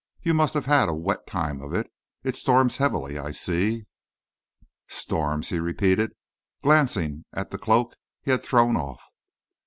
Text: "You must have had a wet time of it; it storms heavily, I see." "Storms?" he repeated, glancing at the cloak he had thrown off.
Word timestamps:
"You 0.23 0.33
must 0.33 0.55
have 0.55 0.65
had 0.65 0.89
a 0.89 0.95
wet 0.95 1.27
time 1.27 1.61
of 1.61 1.75
it; 1.75 1.91
it 2.23 2.35
storms 2.35 2.77
heavily, 2.77 3.19
I 3.19 3.29
see." 3.29 3.85
"Storms?" 4.87 5.49
he 5.49 5.59
repeated, 5.59 6.13
glancing 6.63 7.25
at 7.33 7.51
the 7.51 7.59
cloak 7.59 7.93
he 8.23 8.31
had 8.31 8.43
thrown 8.43 8.75
off. 8.77 9.03